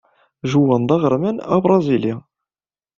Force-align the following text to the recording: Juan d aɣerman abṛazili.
Juan 0.51 0.83
d 0.87 0.89
aɣerman 0.95 1.37
abṛazili. 1.55 2.13